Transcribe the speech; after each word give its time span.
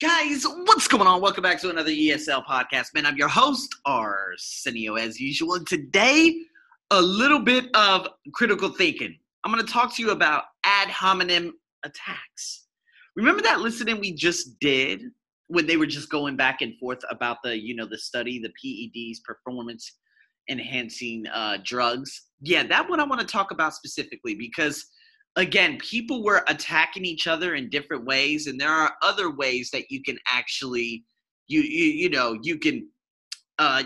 Guys, 0.00 0.44
what's 0.44 0.88
going 0.88 1.06
on? 1.06 1.20
Welcome 1.20 1.42
back 1.42 1.60
to 1.60 1.68
another 1.68 1.90
ESL 1.90 2.46
podcast. 2.46 2.94
Man, 2.94 3.04
I'm 3.04 3.16
your 3.16 3.28
host, 3.28 3.74
Arsenio, 3.84 4.94
as 4.94 5.20
usual. 5.20 5.54
And 5.54 5.66
today, 5.66 6.34
a 6.92 7.02
little 7.02 7.40
bit 7.40 7.66
of 7.74 8.08
critical 8.32 8.70
thinking. 8.70 9.14
I'm 9.44 9.52
going 9.52 9.64
to 9.64 9.70
talk 9.70 9.94
to 9.96 10.02
you 10.02 10.12
about 10.12 10.44
ad 10.64 10.88
hominem 10.88 11.52
attacks. 11.84 12.68
Remember 13.16 13.42
that 13.42 13.60
listening 13.60 14.00
we 14.00 14.14
just 14.14 14.58
did 14.60 15.02
when 15.48 15.66
they 15.66 15.76
were 15.76 15.86
just 15.86 16.08
going 16.08 16.36
back 16.36 16.62
and 16.62 16.78
forth 16.78 17.00
about 17.10 17.38
the, 17.44 17.60
you 17.60 17.74
know, 17.74 17.86
the 17.86 17.98
study, 17.98 18.40
the 18.40 18.52
PEDs, 18.64 19.18
performance 19.24 19.98
enhancing 20.48 21.26
uh, 21.26 21.58
drugs? 21.64 22.28
Yeah, 22.40 22.62
that 22.62 22.88
one 22.88 23.00
I 23.00 23.04
want 23.04 23.20
to 23.20 23.26
talk 23.26 23.50
about 23.50 23.74
specifically 23.74 24.36
because– 24.36 24.86
again, 25.36 25.78
people 25.78 26.22
were 26.22 26.44
attacking 26.48 27.04
each 27.04 27.26
other 27.26 27.54
in 27.54 27.70
different 27.70 28.04
ways, 28.04 28.46
and 28.46 28.60
there 28.60 28.70
are 28.70 28.94
other 29.02 29.34
ways 29.34 29.70
that 29.72 29.90
you 29.90 30.02
can 30.02 30.18
actually, 30.28 31.04
you 31.48 31.60
you, 31.60 31.84
you 31.84 32.10
know, 32.10 32.38
you 32.42 32.58
can 32.58 32.88
uh, 33.58 33.82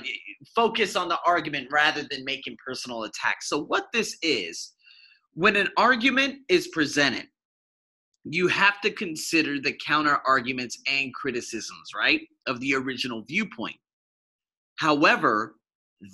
focus 0.55 0.97
on 0.97 1.09
the 1.09 1.19
argument 1.27 1.69
rather 1.71 2.03
than 2.11 2.25
making 2.25 2.57
personal 2.65 3.05
attacks. 3.05 3.49
So 3.49 3.63
what 3.65 3.87
this 3.93 4.17
is, 4.23 4.73
when 5.35 5.57
an 5.57 5.69
argument 5.77 6.37
is 6.49 6.69
presented, 6.69 7.27
you 8.25 8.49
have 8.49 8.81
to 8.81 8.91
consider 8.91 9.61
the 9.61 9.77
counter 9.87 10.19
arguments 10.27 10.79
and 10.91 11.15
criticisms, 11.15 11.91
right, 11.95 12.23
of 12.47 12.59
the 12.61 12.75
original 12.75 13.23
viewpoint. 13.23 13.77
However, 14.79 15.55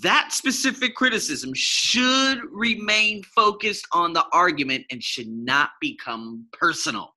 that 0.02 0.32
specific 0.32 0.94
criticism 0.94 1.52
should 1.54 2.40
remain 2.50 3.22
focused 3.24 3.86
on 3.92 4.12
the 4.12 4.24
argument 4.32 4.84
and 4.90 5.02
should 5.02 5.28
not 5.28 5.70
become 5.80 6.46
personal. 6.52 7.14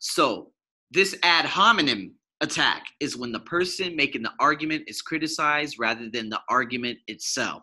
So, 0.00 0.50
this 0.90 1.16
ad 1.22 1.44
hominem 1.44 2.14
attack 2.40 2.84
is 3.00 3.16
when 3.16 3.32
the 3.32 3.40
person 3.40 3.96
making 3.96 4.22
the 4.22 4.32
argument 4.38 4.84
is 4.86 5.00
criticized 5.00 5.76
rather 5.78 6.08
than 6.10 6.28
the 6.28 6.40
argument 6.48 6.98
itself. 7.06 7.62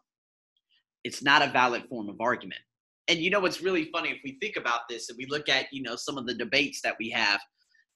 It's 1.03 1.21
not 1.23 1.41
a 1.41 1.51
valid 1.51 1.83
form 1.89 2.09
of 2.09 2.19
argument. 2.19 2.61
And 3.07 3.19
you 3.19 3.29
know 3.29 3.39
what's 3.39 3.61
really 3.61 3.89
funny 3.91 4.09
if 4.09 4.19
we 4.23 4.37
think 4.39 4.55
about 4.55 4.81
this 4.89 5.09
and 5.09 5.17
we 5.17 5.25
look 5.29 5.49
at, 5.49 5.67
you 5.71 5.81
know, 5.81 5.95
some 5.95 6.17
of 6.17 6.25
the 6.25 6.33
debates 6.33 6.81
that 6.81 6.95
we 6.99 7.09
have, 7.09 7.39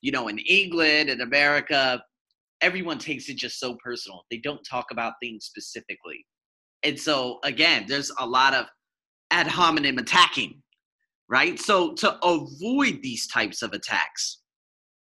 you 0.02 0.12
know, 0.12 0.28
in 0.28 0.40
England 0.40 1.10
and 1.10 1.22
America, 1.22 2.04
everyone 2.66 2.98
takes 2.98 3.30
it 3.30 3.38
just 3.38 3.60
so 3.60 3.76
personal. 3.76 4.26
They 4.32 4.38
don't 4.38 4.64
talk 4.68 4.88
about 4.92 5.14
things 5.22 5.46
specifically. 5.46 6.26
And 6.84 7.00
so 7.00 7.38
again, 7.44 7.86
there's 7.88 8.12
a 8.20 8.26
lot 8.26 8.56
of 8.56 8.66
ad 9.30 9.46
hominem 9.46 10.00
attacking, 10.00 10.64
right? 11.30 11.60
So 11.60 11.94
to 11.94 12.18
avoid 12.26 13.04
these 13.04 13.28
types 13.28 13.62
of 13.62 13.74
attacks, 13.74 14.40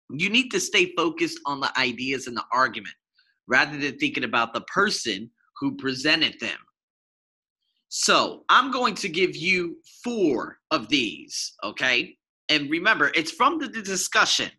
you 0.10 0.30
need 0.30 0.50
to 0.50 0.60
stay 0.60 0.94
focused 0.98 1.40
on 1.46 1.60
the 1.60 1.72
ideas 1.80 2.26
and 2.26 2.36
the 2.36 2.44
argument 2.52 2.96
rather 3.48 3.78
than 3.78 3.98
thinking 4.00 4.24
about 4.24 4.54
the 4.54 4.62
person 4.62 5.30
who 5.60 5.78
presented 5.78 6.36
them. 6.40 6.58
So 7.90 8.46
I'm 8.50 8.72
going 8.72 8.96
to 8.96 9.10
give 9.10 9.36
you 9.36 9.78
four 10.04 10.58
of 10.72 10.90
these, 10.90 11.54
okay? 11.64 12.18
And 12.50 12.68
remember, 12.72 13.12
it's 13.14 13.32
from 13.32 13.60
the 13.60 13.68
discussion. 13.68 14.50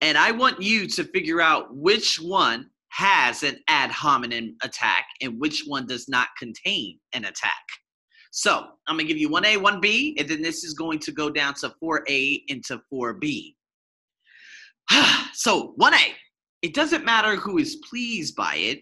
And 0.00 0.16
I 0.16 0.30
want 0.30 0.62
you 0.62 0.86
to 0.88 1.04
figure 1.04 1.40
out 1.40 1.74
which 1.74 2.16
one 2.16 2.70
has 2.88 3.42
an 3.42 3.58
ad 3.68 3.90
hominem 3.90 4.56
attack 4.62 5.06
and 5.20 5.38
which 5.38 5.64
one 5.66 5.86
does 5.86 6.08
not 6.08 6.28
contain 6.38 6.98
an 7.12 7.24
attack. 7.24 7.64
So 8.32 8.66
I'm 8.86 8.96
gonna 8.96 9.08
give 9.08 9.18
you 9.18 9.28
1A, 9.28 9.56
1B, 9.56 10.14
and 10.18 10.28
then 10.28 10.42
this 10.42 10.64
is 10.64 10.74
going 10.74 10.98
to 11.00 11.12
go 11.12 11.30
down 11.30 11.54
to 11.54 11.72
4A 11.82 12.42
into 12.48 12.80
4B. 12.92 13.54
so 15.34 15.74
1A, 15.80 16.12
it 16.62 16.74
doesn't 16.74 17.04
matter 17.04 17.36
who 17.36 17.58
is 17.58 17.80
pleased 17.88 18.36
by 18.36 18.56
it. 18.56 18.80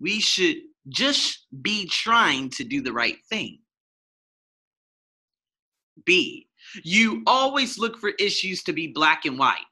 We 0.00 0.20
should 0.20 0.56
just 0.88 1.46
be 1.62 1.86
trying 1.86 2.50
to 2.50 2.64
do 2.64 2.82
the 2.82 2.92
right 2.92 3.18
thing. 3.28 3.58
B, 6.06 6.48
you 6.82 7.22
always 7.26 7.78
look 7.78 7.98
for 7.98 8.10
issues 8.18 8.62
to 8.62 8.72
be 8.72 8.88
black 8.88 9.26
and 9.26 9.38
white 9.38 9.64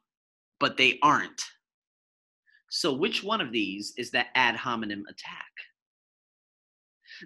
but 0.61 0.77
they 0.77 0.99
aren't. 1.03 1.43
So, 2.71 2.93
which 2.93 3.23
one 3.23 3.41
of 3.41 3.53
these 3.53 3.95
is 3.97 4.11
that 4.11 4.29
ad 4.35 4.57
hominem 4.57 5.05
attack? 5.09 5.53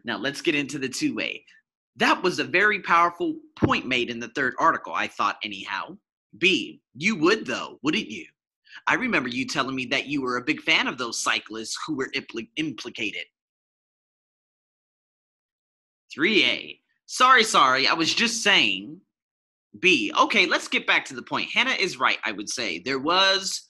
Now, 0.04 0.16
let's 0.18 0.40
get 0.40 0.54
into 0.54 0.78
the 0.78 0.88
two 0.88 1.14
way. 1.14 1.44
That 1.96 2.22
was 2.22 2.38
a 2.38 2.44
very 2.44 2.80
powerful 2.80 3.36
point 3.56 3.86
made 3.86 4.08
in 4.08 4.20
the 4.20 4.28
third 4.28 4.54
article, 4.58 4.94
I 4.94 5.08
thought, 5.08 5.36
anyhow. 5.44 5.96
B, 6.38 6.80
you 6.94 7.16
would 7.16 7.46
though, 7.46 7.78
wouldn't 7.82 8.08
you? 8.08 8.24
I 8.86 8.94
remember 8.94 9.28
you 9.28 9.46
telling 9.46 9.76
me 9.76 9.84
that 9.86 10.06
you 10.06 10.22
were 10.22 10.38
a 10.38 10.44
big 10.44 10.62
fan 10.62 10.86
of 10.86 10.96
those 10.96 11.22
cyclists 11.22 11.76
who 11.86 11.96
were 11.96 12.10
impl- 12.14 12.48
implicated. 12.56 13.24
3A, 16.16 16.78
sorry, 17.06 17.44
sorry, 17.44 17.86
I 17.86 17.94
was 17.94 18.14
just 18.14 18.42
saying 18.42 19.00
B. 19.80 20.12
Okay, 20.18 20.46
let's 20.46 20.68
get 20.68 20.86
back 20.86 21.04
to 21.06 21.14
the 21.14 21.22
point. 21.22 21.50
Hannah 21.52 21.76
is 21.78 21.98
right, 21.98 22.18
I 22.24 22.32
would 22.32 22.48
say. 22.48 22.80
There 22.84 22.98
was 22.98 23.68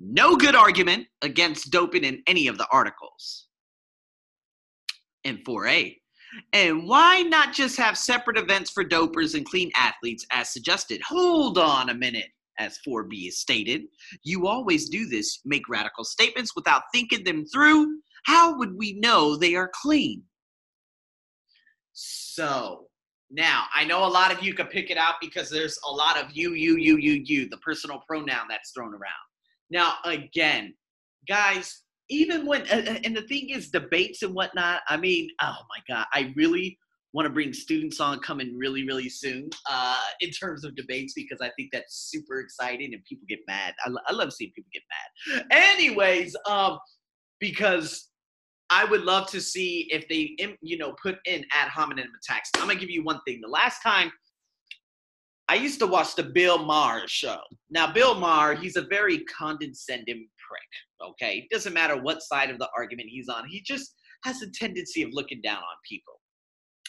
no 0.00 0.36
good 0.36 0.54
argument 0.54 1.06
against 1.22 1.70
doping 1.70 2.04
in 2.04 2.22
any 2.26 2.46
of 2.48 2.58
the 2.58 2.66
articles. 2.72 3.46
And 5.24 5.38
4A. 5.44 5.96
And 6.52 6.88
why 6.88 7.22
not 7.22 7.52
just 7.52 7.76
have 7.76 7.98
separate 7.98 8.38
events 8.38 8.70
for 8.70 8.84
dopers 8.84 9.34
and 9.34 9.44
clean 9.44 9.70
athletes 9.76 10.26
as 10.32 10.52
suggested? 10.52 11.00
Hold 11.06 11.58
on 11.58 11.90
a 11.90 11.94
minute, 11.94 12.28
as 12.58 12.78
4B 12.86 13.28
is 13.28 13.38
stated. 13.38 13.82
You 14.24 14.46
always 14.46 14.88
do 14.88 15.06
this, 15.06 15.40
make 15.44 15.68
radical 15.68 16.04
statements 16.04 16.56
without 16.56 16.84
thinking 16.92 17.24
them 17.24 17.44
through. 17.46 17.98
How 18.24 18.56
would 18.56 18.76
we 18.76 18.94
know 18.94 19.36
they 19.36 19.54
are 19.54 19.70
clean? 19.82 20.22
So, 21.92 22.86
now, 23.32 23.64
I 23.74 23.84
know 23.84 24.04
a 24.04 24.08
lot 24.08 24.30
of 24.30 24.42
you 24.42 24.52
can 24.52 24.66
pick 24.66 24.90
it 24.90 24.98
out 24.98 25.14
because 25.20 25.48
there's 25.48 25.78
a 25.88 25.90
lot 25.90 26.22
of 26.22 26.30
you, 26.32 26.52
you, 26.52 26.76
you, 26.76 26.98
you, 26.98 27.22
you, 27.24 27.48
the 27.48 27.56
personal 27.58 28.02
pronoun 28.06 28.46
that's 28.48 28.72
thrown 28.72 28.92
around. 28.92 29.12
Now, 29.70 29.94
again, 30.04 30.74
guys, 31.26 31.80
even 32.10 32.44
when, 32.44 32.66
and 32.66 33.16
the 33.16 33.22
thing 33.22 33.48
is, 33.48 33.70
debates 33.70 34.22
and 34.22 34.34
whatnot, 34.34 34.82
I 34.86 34.98
mean, 34.98 35.30
oh 35.40 35.56
my 35.70 35.94
God, 35.94 36.04
I 36.12 36.34
really 36.36 36.78
want 37.14 37.24
to 37.24 37.32
bring 37.32 37.54
students 37.54 38.00
on 38.00 38.18
coming 38.20 38.54
really, 38.58 38.86
really 38.86 39.08
soon 39.08 39.48
uh, 39.70 40.00
in 40.20 40.30
terms 40.30 40.62
of 40.62 40.76
debates 40.76 41.14
because 41.14 41.38
I 41.40 41.50
think 41.56 41.70
that's 41.72 42.10
super 42.10 42.38
exciting 42.40 42.92
and 42.92 43.02
people 43.04 43.24
get 43.30 43.40
mad. 43.46 43.72
I, 43.84 43.90
I 44.08 44.12
love 44.12 44.32
seeing 44.34 44.52
people 44.54 44.70
get 44.74 44.82
mad. 44.90 45.46
Anyways, 45.50 46.36
um, 46.46 46.78
because 47.40 48.10
I 48.72 48.86
would 48.86 49.02
love 49.02 49.28
to 49.28 49.40
see 49.40 49.86
if 49.90 50.08
they, 50.08 50.34
you 50.62 50.78
know, 50.78 50.94
put 51.02 51.18
in 51.26 51.44
ad 51.52 51.68
hominem 51.68 52.08
attacks. 52.18 52.50
I'm 52.56 52.62
gonna 52.62 52.80
give 52.80 52.88
you 52.88 53.04
one 53.04 53.20
thing. 53.26 53.42
The 53.42 53.48
last 53.48 53.82
time 53.82 54.10
I 55.46 55.56
used 55.56 55.78
to 55.80 55.86
watch 55.86 56.14
the 56.14 56.22
Bill 56.22 56.64
Maher 56.64 57.02
show. 57.06 57.38
Now, 57.68 57.92
Bill 57.92 58.14
Maher, 58.14 58.54
he's 58.54 58.76
a 58.76 58.82
very 58.82 59.18
condescending 59.24 60.26
prick. 60.48 61.10
Okay, 61.10 61.40
it 61.40 61.54
doesn't 61.54 61.74
matter 61.74 62.00
what 62.00 62.22
side 62.22 62.48
of 62.48 62.58
the 62.58 62.70
argument 62.74 63.10
he's 63.10 63.28
on. 63.28 63.46
He 63.46 63.60
just 63.60 63.94
has 64.24 64.40
a 64.40 64.50
tendency 64.50 65.02
of 65.02 65.10
looking 65.12 65.42
down 65.42 65.58
on 65.58 65.76
people. 65.86 66.14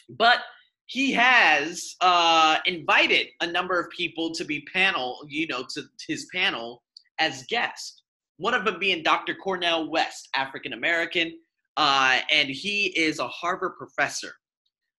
But 0.07 0.37
he 0.85 1.11
has 1.11 1.95
uh, 1.99 2.59
invited 2.65 3.27
a 3.41 3.47
number 3.47 3.77
of 3.77 3.89
people 3.89 4.31
to 4.35 4.45
be 4.45 4.65
panel, 4.71 5.25
you 5.27 5.47
know, 5.47 5.65
to 5.73 5.83
his 6.07 6.27
panel 6.33 6.81
as 7.19 7.43
guests. 7.49 8.03
One 8.37 8.53
of 8.53 8.63
them 8.63 8.79
being 8.79 9.03
Dr. 9.03 9.35
Cornel 9.35 9.91
West, 9.91 10.29
African 10.33 10.71
American 10.71 11.33
uh, 11.77 12.19
and 12.31 12.49
he 12.49 12.87
is 12.97 13.19
a 13.19 13.27
Harvard 13.27 13.73
professor. 13.77 14.33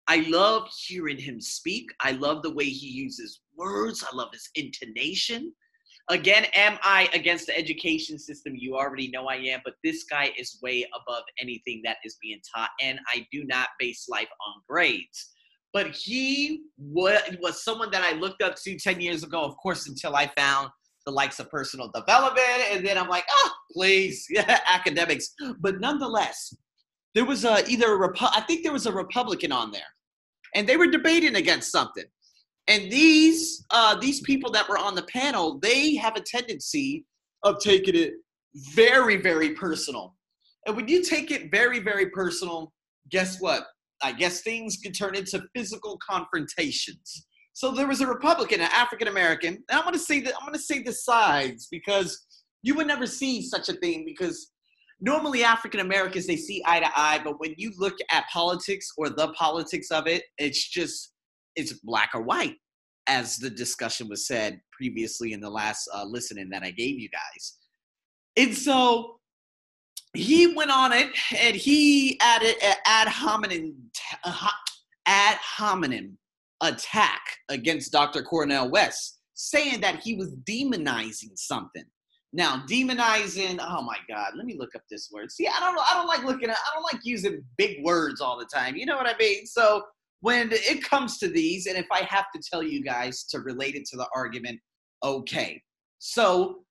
I 0.06 0.26
love 0.28 0.68
hearing 0.86 1.18
him 1.18 1.40
speak. 1.40 1.86
I 2.00 2.12
love 2.12 2.42
the 2.42 2.52
way 2.52 2.64
he 2.64 2.88
uses 2.88 3.40
words. 3.56 4.04
I 4.04 4.14
love 4.14 4.28
his 4.32 4.48
intonation. 4.54 5.52
Again, 6.10 6.44
am 6.54 6.78
I 6.82 7.08
against 7.14 7.46
the 7.46 7.56
education 7.56 8.18
system? 8.18 8.54
You 8.54 8.76
already 8.76 9.08
know 9.08 9.26
I 9.26 9.36
am, 9.36 9.60
but 9.64 9.74
this 9.82 10.04
guy 10.04 10.32
is 10.36 10.58
way 10.62 10.86
above 10.94 11.22
anything 11.40 11.80
that 11.84 11.96
is 12.04 12.18
being 12.20 12.40
taught, 12.54 12.68
and 12.82 12.98
I 13.14 13.26
do 13.32 13.44
not 13.44 13.68
base 13.78 14.06
life 14.06 14.28
on 14.46 14.62
grades. 14.68 15.30
But 15.72 15.92
he 15.92 16.64
was, 16.78 17.64
someone 17.64 17.90
that 17.90 18.02
I 18.02 18.12
looked 18.12 18.42
up 18.42 18.54
to 18.56 18.78
10 18.78 19.00
years 19.00 19.24
ago, 19.24 19.42
of 19.42 19.56
course, 19.56 19.88
until 19.88 20.14
I 20.14 20.30
found 20.36 20.68
the 21.06 21.12
likes 21.12 21.40
of 21.40 21.50
personal 21.50 21.90
development. 21.92 22.62
And 22.70 22.86
then 22.86 22.98
I'm 22.98 23.08
like, 23.08 23.24
oh, 23.30 23.50
please, 23.72 24.26
academics. 24.68 25.34
But 25.58 25.80
nonetheless, 25.80 26.54
there 27.14 27.24
was 27.24 27.44
a, 27.44 27.64
either 27.68 27.94
a 27.94 28.08
Repu- 28.08 28.30
I 28.32 28.40
think 28.42 28.62
there 28.62 28.72
was 28.72 28.86
a 28.86 28.92
Republican 28.92 29.52
on 29.52 29.70
there, 29.70 29.82
and 30.54 30.68
they 30.68 30.76
were 30.76 30.86
debating 30.86 31.36
against 31.36 31.70
something. 31.70 32.04
And 32.66 32.90
these 32.90 33.64
uh, 33.70 33.94
these 33.96 34.20
people 34.20 34.50
that 34.52 34.68
were 34.68 34.78
on 34.78 34.94
the 34.94 35.02
panel, 35.04 35.58
they 35.60 35.94
have 35.96 36.16
a 36.16 36.20
tendency 36.20 37.04
of 37.42 37.58
taking 37.60 37.94
it 37.94 38.14
very, 38.74 39.16
very 39.16 39.50
personal. 39.50 40.14
And 40.66 40.76
when 40.76 40.88
you 40.88 41.02
take 41.02 41.30
it 41.30 41.50
very, 41.50 41.78
very 41.78 42.08
personal, 42.10 42.72
guess 43.10 43.40
what? 43.40 43.64
I 44.02 44.12
guess 44.12 44.40
things 44.40 44.78
can 44.82 44.92
turn 44.92 45.14
into 45.14 45.44
physical 45.54 45.98
confrontations. 45.98 47.26
So 47.52 47.70
there 47.70 47.86
was 47.86 48.00
a 48.00 48.06
Republican, 48.06 48.60
an 48.60 48.70
African 48.72 49.08
American, 49.08 49.54
and 49.54 49.78
I'm 49.78 49.84
gonna 49.84 49.98
say 49.98 50.20
that 50.20 50.34
I'm 50.38 50.46
gonna 50.46 50.58
say 50.58 50.82
the 50.82 50.92
sides 50.92 51.68
because 51.70 52.26
you 52.62 52.74
would 52.74 52.86
never 52.86 53.06
see 53.06 53.42
such 53.42 53.68
a 53.68 53.74
thing 53.74 54.04
because 54.04 54.50
normally 55.04 55.44
African 55.44 55.80
Americans 55.80 56.26
they 56.26 56.36
see 56.36 56.62
eye 56.66 56.80
to 56.80 56.88
eye, 56.96 57.20
but 57.22 57.38
when 57.38 57.54
you 57.58 57.72
look 57.76 57.94
at 58.10 58.24
politics 58.32 58.90
or 58.96 59.10
the 59.10 59.28
politics 59.34 59.90
of 59.90 60.06
it, 60.06 60.24
it's 60.38 60.68
just 60.68 61.12
it's 61.56 61.74
black 61.84 62.10
or 62.14 62.22
white, 62.22 62.56
as 63.06 63.36
the 63.36 63.50
discussion 63.50 64.08
was 64.08 64.26
said 64.26 64.60
previously 64.72 65.32
in 65.32 65.40
the 65.40 65.50
last 65.50 65.88
uh, 65.94 66.04
listening 66.04 66.48
that 66.50 66.62
I 66.62 66.70
gave 66.70 66.98
you 66.98 67.08
guys. 67.10 67.56
And 68.36 68.56
so 68.56 69.20
he 70.14 70.54
went 70.54 70.70
on 70.70 70.92
it 70.92 71.10
and 71.40 71.54
he 71.54 72.18
added 72.20 72.56
an 72.62 72.76
ad 72.86 73.08
hominem 73.08 73.74
uh, 74.24 74.48
ad 75.06 75.36
hominem 75.36 76.16
attack 76.62 77.20
against 77.50 77.92
Dr. 77.92 78.22
Cornel 78.22 78.70
West, 78.70 79.18
saying 79.34 79.80
that 79.82 80.00
he 80.02 80.14
was 80.14 80.34
demonizing 80.48 81.36
something. 81.36 81.84
Now, 82.36 82.64
demonizing, 82.68 83.60
oh 83.60 83.82
my 83.82 83.96
God, 84.08 84.32
let 84.36 84.44
me 84.44 84.56
look 84.58 84.74
up 84.74 84.82
this 84.90 85.08
word. 85.12 85.30
See, 85.30 85.46
I 85.46 85.60
don't 85.60 85.78
I 85.78 85.94
don't 85.94 86.08
like 86.08 86.24
looking 86.24 86.50
at 86.50 86.56
I 86.56 86.74
don't 86.74 86.82
like 86.82 87.00
using 87.04 87.44
big 87.56 87.84
words 87.84 88.20
all 88.20 88.36
the 88.36 88.48
time. 88.52 88.74
You 88.74 88.86
know 88.86 88.96
what 88.96 89.06
I 89.06 89.16
mean? 89.16 89.46
So 89.46 89.82
when 90.20 90.48
it 90.50 90.82
comes 90.82 91.18
to 91.18 91.28
these, 91.28 91.66
and 91.66 91.78
if 91.78 91.86
I 91.92 92.02
have 92.08 92.24
to 92.34 92.42
tell 92.50 92.60
you 92.60 92.82
guys 92.82 93.22
to 93.26 93.38
relate 93.38 93.76
it 93.76 93.84
to 93.90 93.96
the 93.96 94.08
argument, 94.12 94.58
okay. 95.04 95.62
So 96.00 96.64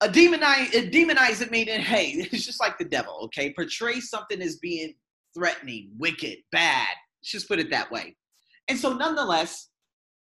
a 0.00 0.08
demonize 0.08 0.74
a 0.74 0.90
demonize 0.90 1.40
it 1.40 1.52
meaning, 1.52 1.78
hey, 1.80 2.06
it's 2.32 2.44
just 2.44 2.58
like 2.58 2.76
the 2.76 2.84
devil, 2.84 3.20
okay? 3.26 3.54
Portray 3.54 4.00
something 4.00 4.42
as 4.42 4.56
being 4.56 4.92
threatening, 5.36 5.90
wicked, 5.98 6.38
bad. 6.50 6.88
Let's 7.22 7.30
just 7.30 7.46
put 7.46 7.60
it 7.60 7.70
that 7.70 7.92
way. 7.92 8.16
And 8.66 8.76
so 8.76 8.92
nonetheless, 8.92 9.68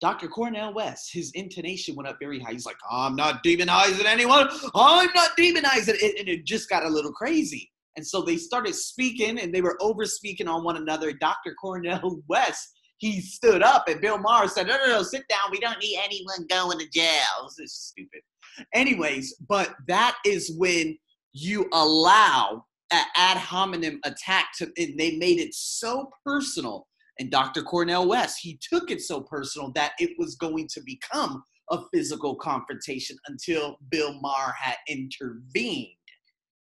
Dr. 0.01 0.27
Cornel 0.27 0.73
West, 0.73 1.11
his 1.13 1.31
intonation 1.33 1.95
went 1.95 2.07
up 2.07 2.17
very 2.19 2.39
high. 2.39 2.51
He's 2.51 2.65
like, 2.65 2.77
I'm 2.91 3.15
not 3.15 3.43
demonizing 3.43 4.05
anyone. 4.05 4.49
I'm 4.75 5.09
not 5.15 5.31
demonizing 5.37 5.95
it. 6.01 6.19
And 6.19 6.27
it 6.27 6.45
just 6.45 6.69
got 6.69 6.83
a 6.83 6.89
little 6.89 7.13
crazy. 7.13 7.71
And 7.95 8.05
so 8.05 8.21
they 8.21 8.35
started 8.35 8.75
speaking 8.75 9.39
and 9.39 9.53
they 9.53 9.61
were 9.61 9.77
over 9.81 10.05
speaking 10.05 10.47
on 10.47 10.63
one 10.63 10.77
another. 10.77 11.13
Dr. 11.13 11.53
Cornel 11.53 12.21
West, 12.27 12.71
he 12.97 13.21
stood 13.21 13.63
up 13.63 13.87
and 13.87 14.01
Bill 14.01 14.17
Maher 14.17 14.47
said, 14.47 14.67
No, 14.67 14.77
no, 14.77 14.87
no, 14.87 15.03
sit 15.03 15.23
down. 15.29 15.51
We 15.51 15.59
don't 15.59 15.81
need 15.81 15.97
anyone 16.03 16.45
going 16.49 16.79
to 16.79 16.89
jail. 16.89 17.49
This 17.57 17.71
is 17.71 17.93
stupid. 17.93 18.21
Anyways, 18.73 19.35
but 19.47 19.75
that 19.87 20.17
is 20.25 20.53
when 20.57 20.97
you 21.33 21.67
allow 21.73 22.65
an 22.91 23.05
ad 23.15 23.37
hominem 23.37 23.99
attack 24.03 24.47
to, 24.57 24.65
and 24.77 24.97
they 24.97 25.17
made 25.17 25.39
it 25.39 25.53
so 25.53 26.09
personal 26.25 26.87
and 27.19 27.31
Dr. 27.31 27.63
Cornel 27.63 28.07
West, 28.07 28.39
he 28.41 28.59
took 28.61 28.91
it 28.91 29.01
so 29.01 29.21
personal 29.21 29.71
that 29.73 29.93
it 29.99 30.11
was 30.17 30.35
going 30.35 30.67
to 30.69 30.81
become 30.81 31.43
a 31.71 31.79
physical 31.93 32.35
confrontation 32.35 33.17
until 33.27 33.77
Bill 33.89 34.19
Maher 34.21 34.53
had 34.59 34.75
intervened. 34.87 35.87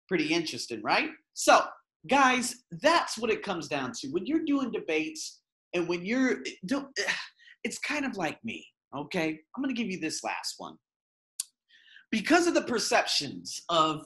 Pretty 0.07 0.33
interesting, 0.33 0.81
right? 0.83 1.09
So, 1.33 1.63
guys, 2.09 2.63
that's 2.81 3.17
what 3.17 3.31
it 3.31 3.43
comes 3.43 3.67
down 3.67 3.93
to. 3.99 4.09
When 4.09 4.25
you're 4.25 4.45
doing 4.45 4.71
debates 4.71 5.39
and 5.73 5.87
when 5.87 6.05
you're, 6.05 6.43
it's 7.63 7.79
kind 7.79 8.05
of 8.05 8.17
like 8.17 8.43
me, 8.43 8.65
okay? 8.95 9.39
I'm 9.55 9.63
to 9.63 9.73
give 9.73 9.91
you 9.91 9.99
this 9.99 10.23
last 10.23 10.55
one. 10.57 10.75
Because 12.11 12.45
of 12.45 12.53
the 12.53 12.63
perceptions 12.63 13.61
of 13.69 14.05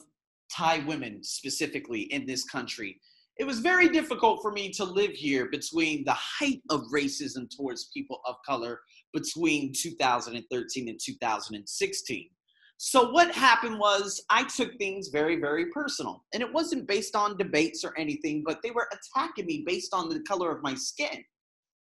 Thai 0.54 0.84
women 0.86 1.24
specifically 1.24 2.02
in 2.02 2.24
this 2.24 2.44
country, 2.44 3.00
it 3.38 3.46
was 3.46 3.60
very 3.60 3.88
difficult 3.88 4.40
for 4.40 4.50
me 4.50 4.70
to 4.72 4.84
live 4.84 5.10
here 5.10 5.46
between 5.50 6.04
the 6.04 6.14
height 6.14 6.62
of 6.70 6.82
racism 6.92 7.48
towards 7.54 7.90
people 7.92 8.20
of 8.26 8.36
color 8.46 8.80
between 9.12 9.72
2013 9.74 10.88
and 10.88 10.98
2016. 11.02 12.30
So, 12.78 13.10
what 13.10 13.34
happened 13.34 13.78
was 13.78 14.22
I 14.28 14.44
took 14.44 14.76
things 14.76 15.08
very, 15.08 15.36
very 15.36 15.66
personal. 15.70 16.24
And 16.34 16.42
it 16.42 16.52
wasn't 16.52 16.86
based 16.86 17.16
on 17.16 17.38
debates 17.38 17.84
or 17.84 17.98
anything, 17.98 18.42
but 18.44 18.60
they 18.62 18.70
were 18.70 18.88
attacking 18.92 19.46
me 19.46 19.64
based 19.66 19.94
on 19.94 20.08
the 20.08 20.20
color 20.20 20.54
of 20.54 20.62
my 20.62 20.74
skin. 20.74 21.24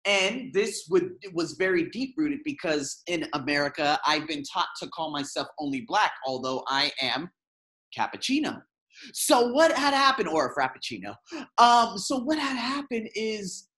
And 0.05 0.53
this 0.53 0.87
would, 0.91 1.13
was 1.33 1.53
very 1.53 1.89
deep 1.91 2.15
rooted 2.19 2.41
because 2.45 3.03
in 3.07 3.29
America, 3.35 3.99
I've 4.07 4.27
been 4.27 4.43
taught 4.43 4.69
to 4.81 4.89
call 4.89 5.13
myself 5.13 5.49
only 5.59 5.83
black, 5.83 6.13
although 6.27 6.65
I 6.69 6.91
am 7.01 7.31
cappuccino. 7.97 8.61
So 9.13 9.49
what 9.49 9.73
had 9.77 9.95
happened, 9.95 10.29
or 10.29 10.49
a 10.49 10.55
frappuccino? 10.55 11.15
Um, 11.59 11.99
so 11.99 12.19
what 12.19 12.39
had 12.39 12.57
happened 12.57 13.09
is 13.15 13.69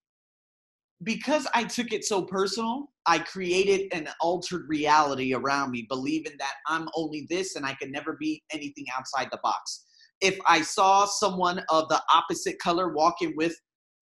because 1.03 1.47
I 1.55 1.65
took 1.65 1.93
it 1.93 2.05
so 2.05 2.23
personal, 2.23 2.91
I 3.07 3.19
created 3.19 3.93
an 3.93 4.09
altered 4.21 4.67
reality 4.69 5.35
around 5.35 5.71
me, 5.71 5.87
believing 5.89 6.33
that 6.39 6.55
I'm 6.67 6.89
only 6.97 7.27
this 7.29 7.57
and 7.57 7.67
I 7.67 7.75
can 7.75 7.91
never 7.91 8.17
be 8.19 8.43
anything 8.53 8.87
outside 8.97 9.29
the 9.31 9.41
box. 9.43 9.85
If 10.21 10.39
I 10.49 10.63
saw 10.63 11.05
someone 11.05 11.63
of 11.69 11.89
the 11.89 12.01
opposite 12.13 12.59
color 12.59 12.95
walking 12.95 13.35
with 13.37 13.55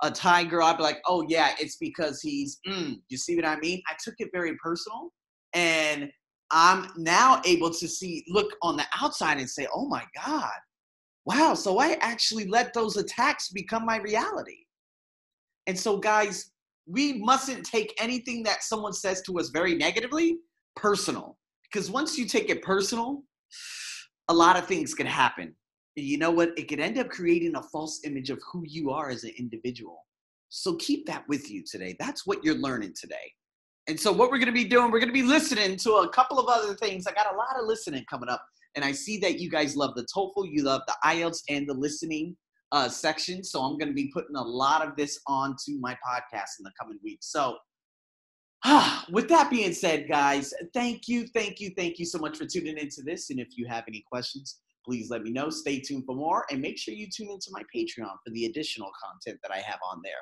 a 0.02 0.10
Thai 0.10 0.44
girl, 0.44 0.66
I'd 0.66 0.76
be 0.76 0.82
like, 0.82 1.00
oh 1.06 1.24
yeah, 1.28 1.54
it's 1.58 1.76
because 1.76 2.20
he's, 2.20 2.58
mm, 2.68 3.00
you 3.08 3.16
see 3.16 3.34
what 3.36 3.44
I 3.44 3.58
mean? 3.58 3.82
I 3.88 3.94
took 4.02 4.14
it 4.18 4.28
very 4.32 4.56
personal 4.62 5.10
and 5.54 6.10
I'm 6.50 6.90
now 6.96 7.40
able 7.44 7.70
to 7.70 7.88
see, 7.88 8.24
look 8.28 8.52
on 8.62 8.76
the 8.76 8.84
outside 9.00 9.38
and 9.38 9.48
say, 9.48 9.66
oh 9.74 9.88
my 9.88 10.04
God, 10.24 10.52
wow, 11.24 11.54
so 11.54 11.78
I 11.78 11.96
actually 12.00 12.46
let 12.46 12.74
those 12.74 12.96
attacks 12.96 13.50
become 13.50 13.86
my 13.86 13.98
reality. 13.98 14.58
And 15.66 15.78
so, 15.78 15.96
guys, 15.96 16.50
we 16.86 17.14
mustn't 17.14 17.64
take 17.64 17.94
anything 17.98 18.42
that 18.44 18.62
someone 18.62 18.92
says 18.92 19.22
to 19.22 19.38
us 19.38 19.50
very 19.50 19.74
negatively 19.74 20.38
personal. 20.74 21.38
Because 21.62 21.90
once 21.90 22.18
you 22.18 22.26
take 22.26 22.50
it 22.50 22.62
personal, 22.62 23.22
a 24.28 24.34
lot 24.34 24.56
of 24.56 24.66
things 24.66 24.94
can 24.94 25.06
happen. 25.06 25.54
And 25.96 26.06
you 26.06 26.18
know 26.18 26.30
what? 26.30 26.50
It 26.56 26.68
could 26.68 26.80
end 26.80 26.98
up 26.98 27.08
creating 27.08 27.54
a 27.56 27.62
false 27.62 28.00
image 28.04 28.30
of 28.30 28.40
who 28.50 28.64
you 28.66 28.90
are 28.90 29.10
as 29.10 29.24
an 29.24 29.32
individual. 29.38 30.04
So 30.48 30.76
keep 30.76 31.06
that 31.06 31.24
with 31.28 31.50
you 31.50 31.62
today. 31.64 31.96
That's 31.98 32.26
what 32.26 32.44
you're 32.44 32.56
learning 32.56 32.94
today. 33.00 33.32
And 33.88 33.98
so, 33.98 34.12
what 34.12 34.30
we're 34.30 34.38
going 34.38 34.46
to 34.46 34.52
be 34.52 34.64
doing, 34.64 34.90
we're 34.90 35.00
going 35.00 35.08
to 35.08 35.12
be 35.12 35.22
listening 35.22 35.76
to 35.78 35.92
a 35.94 36.08
couple 36.10 36.38
of 36.38 36.46
other 36.46 36.74
things. 36.74 37.06
I 37.06 37.12
got 37.12 37.32
a 37.32 37.36
lot 37.36 37.58
of 37.58 37.66
listening 37.66 38.04
coming 38.08 38.28
up. 38.28 38.44
And 38.74 38.84
I 38.84 38.92
see 38.92 39.18
that 39.18 39.38
you 39.38 39.50
guys 39.50 39.76
love 39.76 39.94
the 39.94 40.06
TOEFL, 40.14 40.48
you 40.50 40.62
love 40.62 40.82
the 40.86 40.96
IELTS 41.04 41.42
and 41.48 41.68
the 41.68 41.74
listening 41.74 42.36
uh, 42.72 42.88
section. 42.88 43.44
So 43.44 43.60
I'm 43.60 43.78
going 43.78 43.88
to 43.88 43.94
be 43.94 44.10
putting 44.12 44.36
a 44.36 44.42
lot 44.42 44.86
of 44.86 44.96
this 44.96 45.20
onto 45.26 45.78
my 45.80 45.92
podcast 45.92 46.58
in 46.58 46.64
the 46.64 46.72
coming 46.80 46.98
weeks. 47.04 47.30
So 47.30 47.58
with 49.10 49.28
that 49.28 49.50
being 49.50 49.72
said, 49.72 50.08
guys, 50.08 50.54
thank 50.72 51.08
you, 51.08 51.26
thank 51.34 51.60
you, 51.60 51.70
thank 51.76 51.98
you 51.98 52.06
so 52.06 52.18
much 52.18 52.38
for 52.38 52.46
tuning 52.46 52.78
into 52.78 53.02
this. 53.04 53.30
And 53.30 53.40
if 53.40 53.48
you 53.56 53.66
have 53.68 53.84
any 53.88 54.04
questions, 54.10 54.60
please 54.84 55.10
let 55.10 55.22
me 55.22 55.30
know. 55.30 55.50
Stay 55.50 55.80
tuned 55.80 56.04
for 56.06 56.16
more 56.16 56.44
and 56.50 56.60
make 56.60 56.78
sure 56.78 56.94
you 56.94 57.08
tune 57.14 57.30
into 57.30 57.48
my 57.50 57.62
Patreon 57.74 58.12
for 58.24 58.32
the 58.32 58.46
additional 58.46 58.90
content 59.02 59.38
that 59.42 59.52
I 59.52 59.58
have 59.58 59.78
on 59.88 60.00
there. 60.02 60.12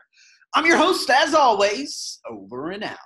I'm 0.55 0.67
your 0.67 0.77
host, 0.77 1.09
as 1.11 1.35
always, 1.35 2.21
over 2.29 2.71
and 2.71 2.83
out. 2.83 2.99